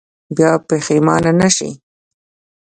[0.35, 1.71] بیا پښېمانه نه شئ.